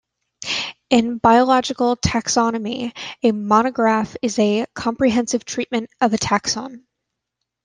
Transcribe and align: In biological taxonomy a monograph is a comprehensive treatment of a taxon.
In 0.89 1.19
biological 1.19 1.95
taxonomy 1.95 2.91
a 3.21 3.31
monograph 3.33 4.15
is 4.23 4.39
a 4.39 4.65
comprehensive 4.73 5.45
treatment 5.45 5.91
of 6.01 6.11
a 6.11 6.17
taxon. 6.17 6.85